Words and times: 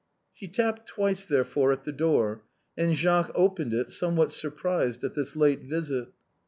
She 0.33 0.47
tapped 0.47 0.87
twice, 0.87 1.27
therefore, 1.27 1.71
at 1.71 1.83
the 1.83 1.91
door, 1.91 2.41
and 2.75 2.95
Jacques 2.95 3.29
opened 3.35 3.75
it, 3.75 3.91
somewhat 3.91 4.31
surprised 4.31 5.03
at 5.03 5.13
this 5.13 5.35
late 5.35 5.61
visit. 5.61 6.07